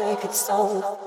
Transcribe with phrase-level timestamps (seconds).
[0.00, 0.99] slow, take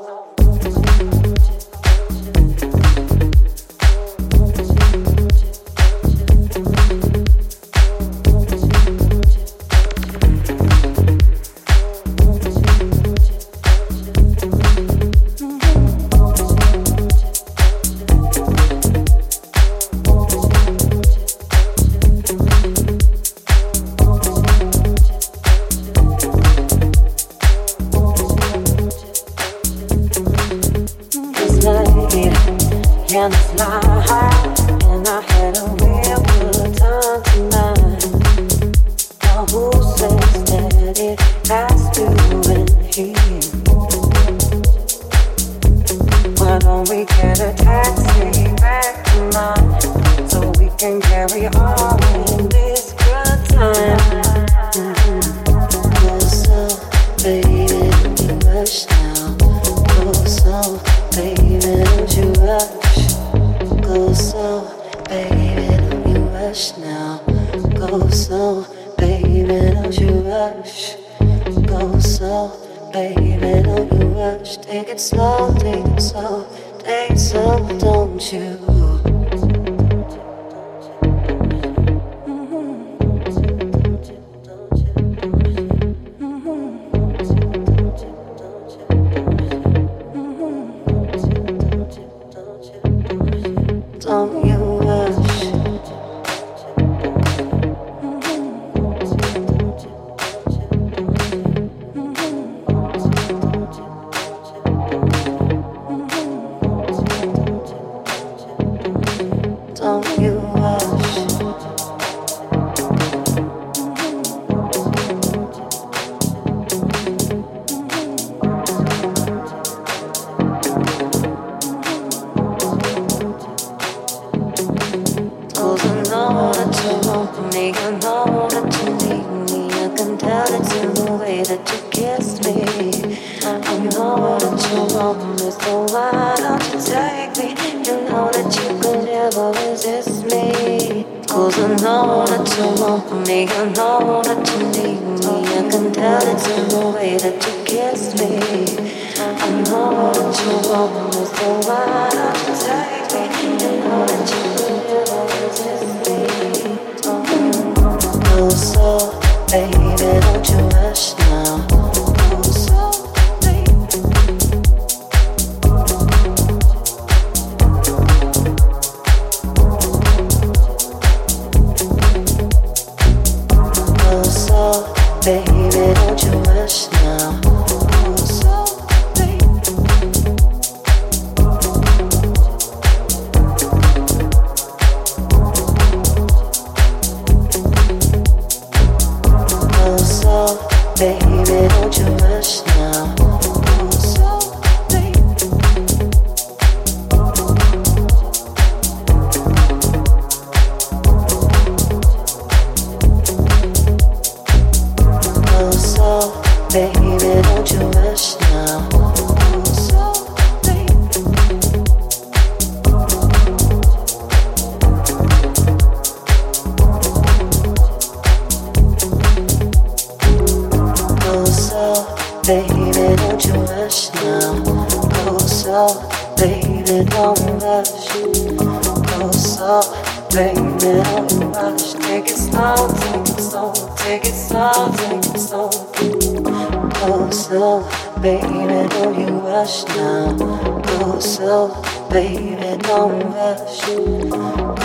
[239.63, 240.35] rush now.
[240.81, 243.81] Go slow, baby, don't rush.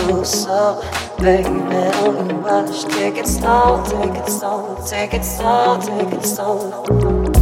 [0.07, 0.81] Go slow,
[1.19, 2.85] baby, don't rush.
[2.85, 7.38] Take it slow, take it slow, take it slow, take it slow.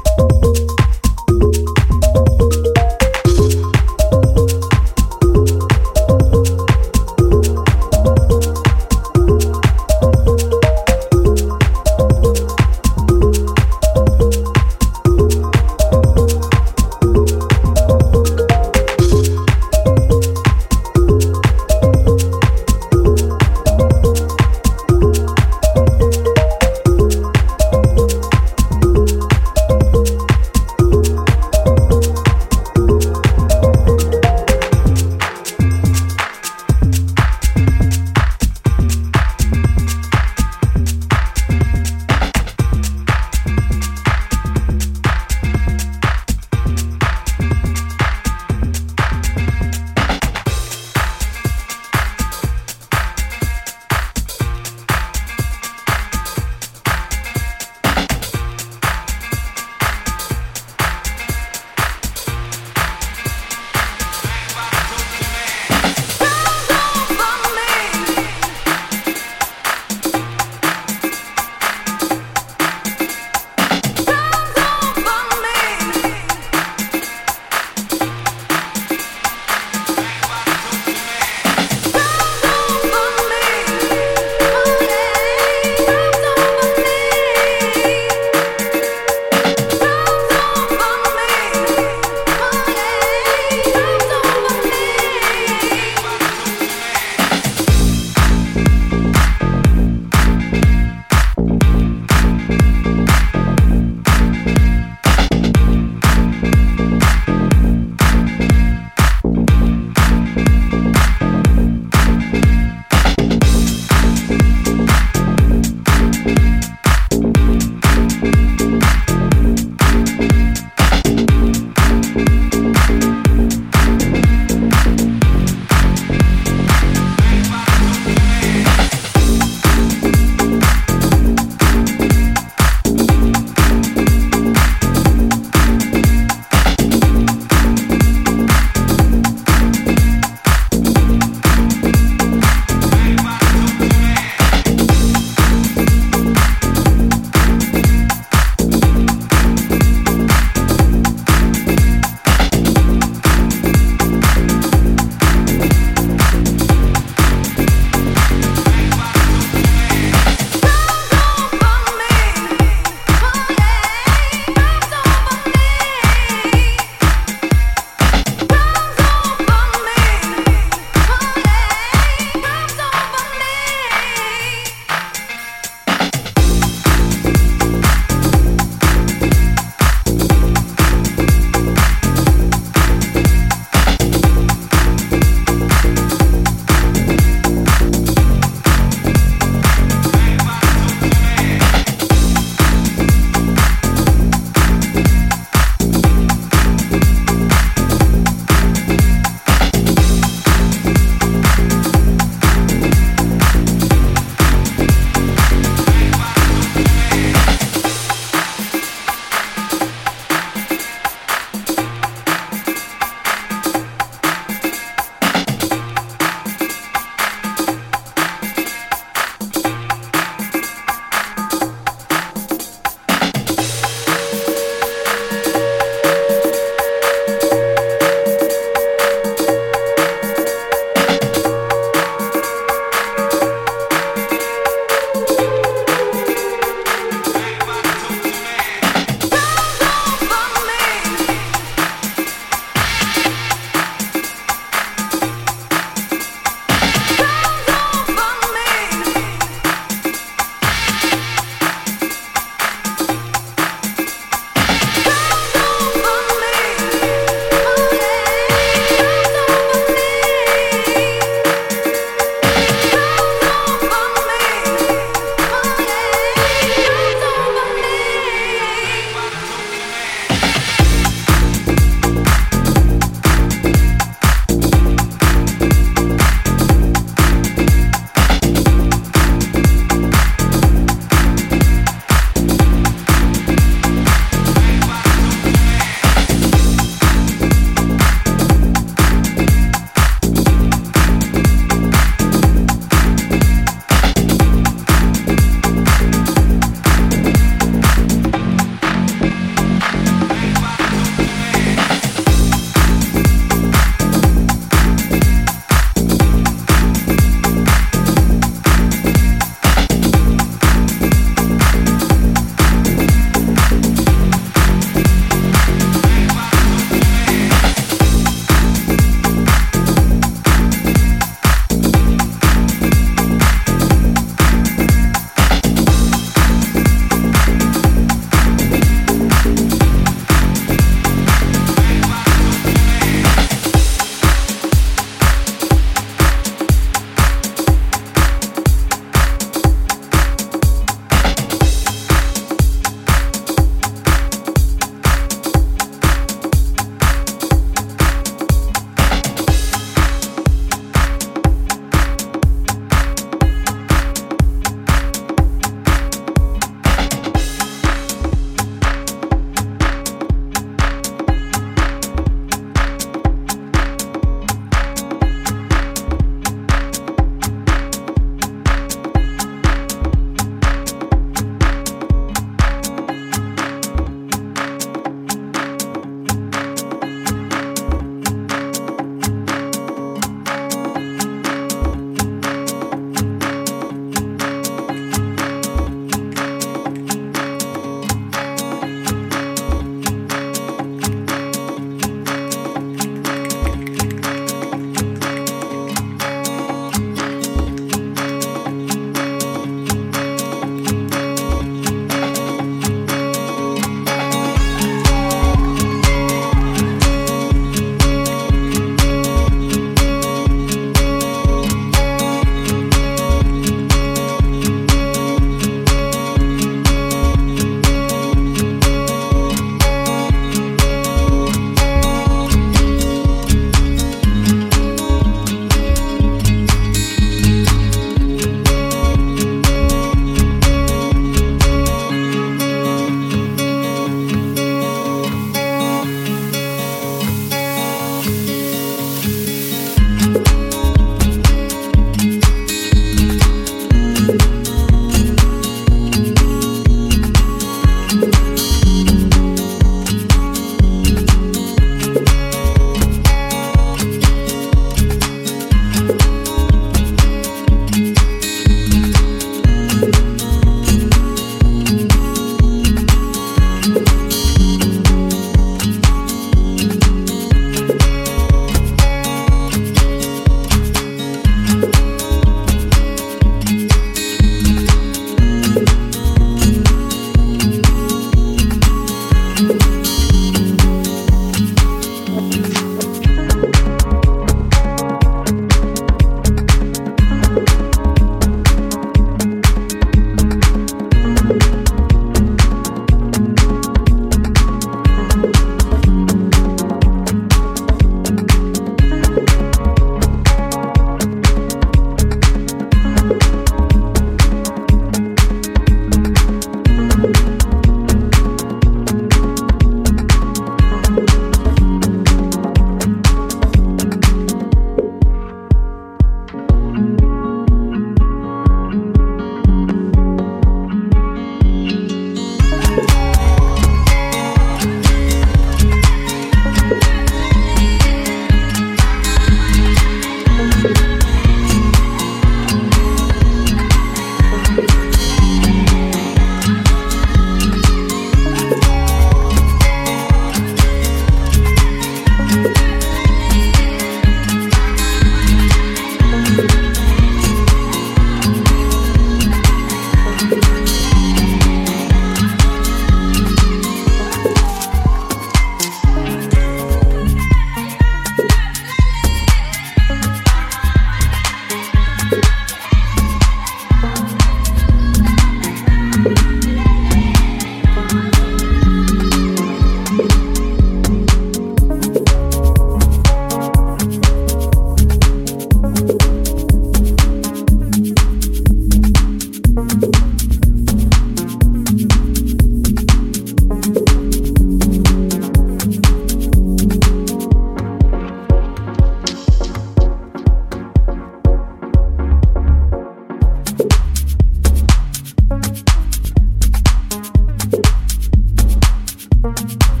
[599.41, 600.00] Bye.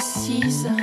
[0.00, 0.79] Assise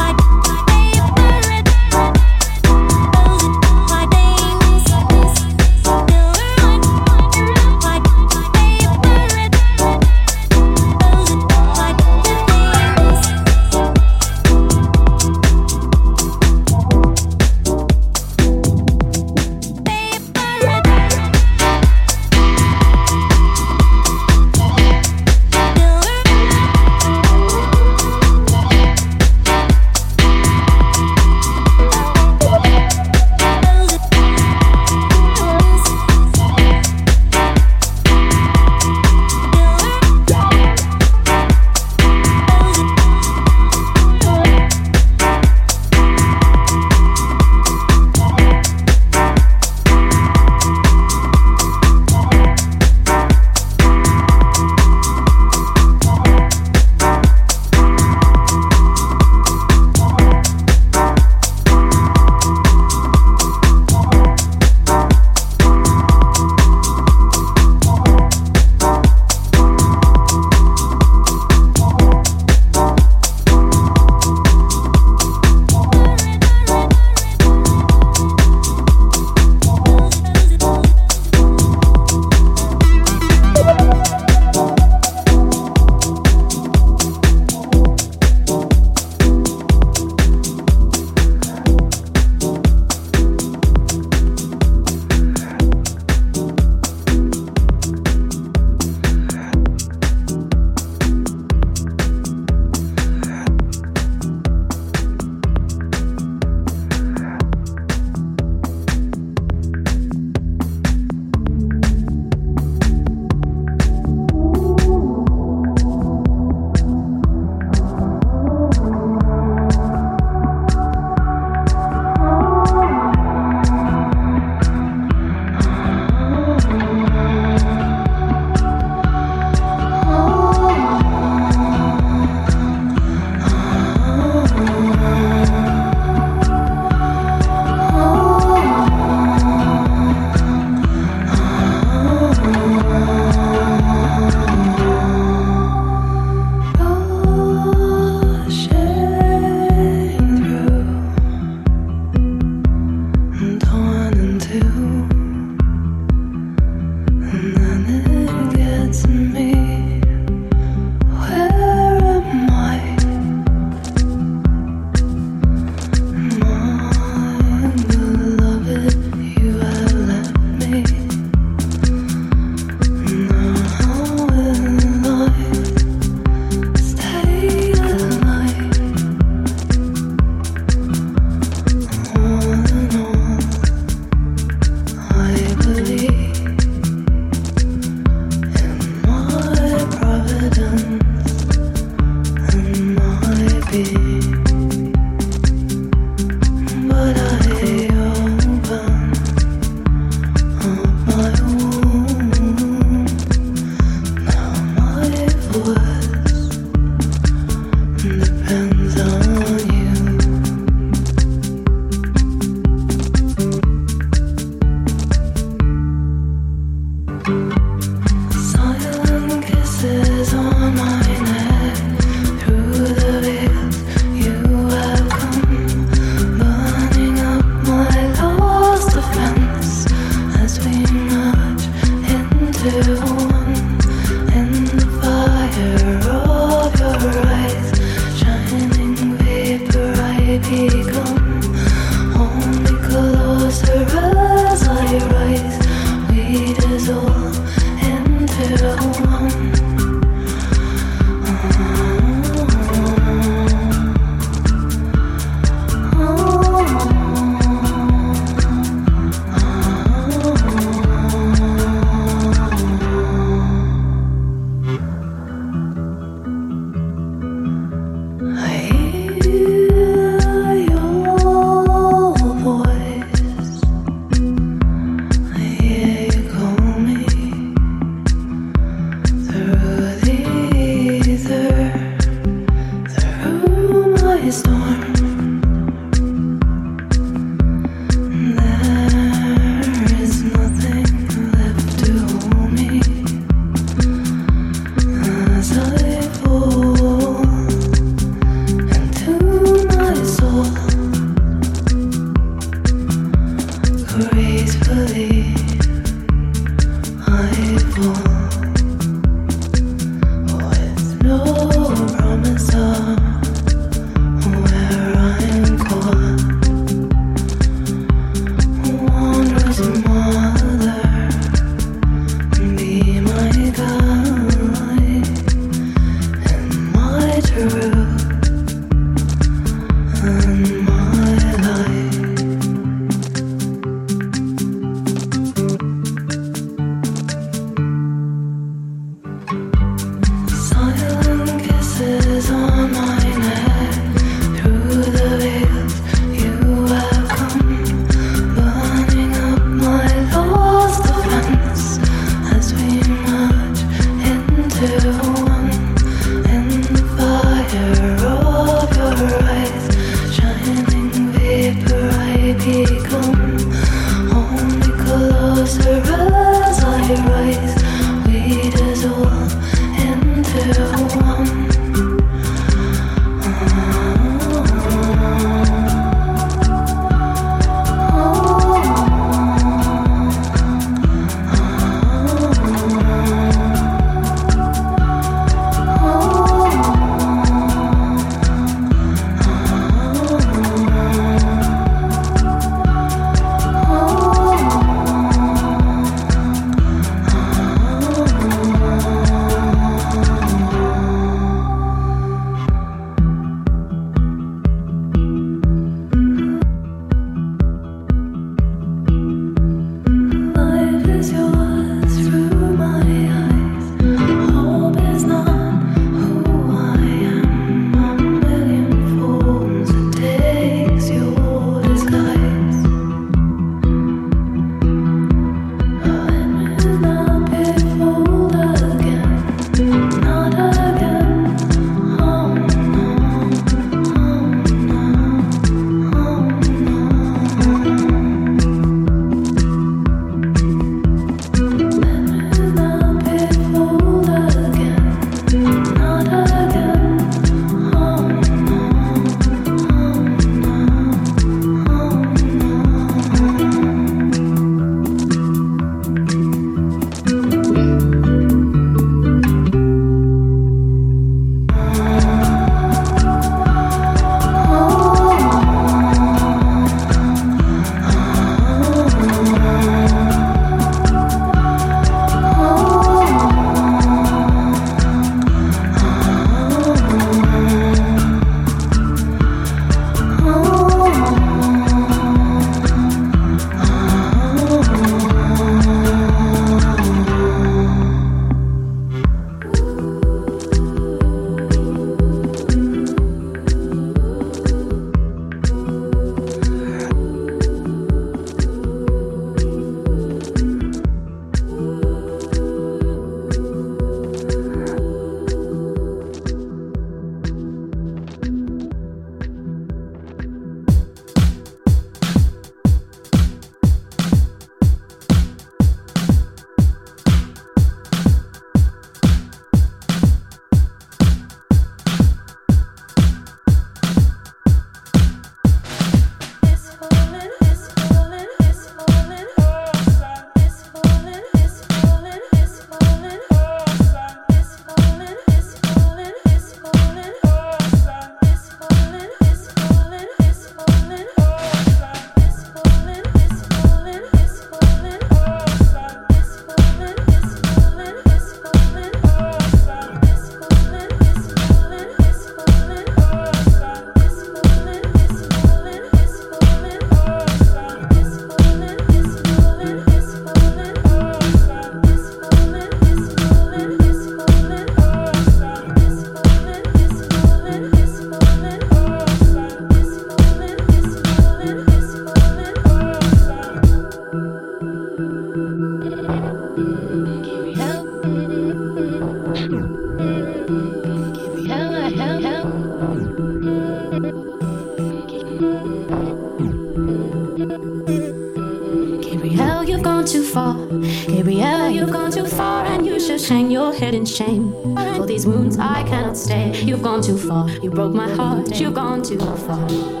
[594.11, 594.51] shame.
[594.95, 596.53] For these wounds I cannot stay.
[596.61, 597.49] You've gone too far.
[597.49, 598.59] You broke my heart.
[598.59, 600.00] You've gone too far.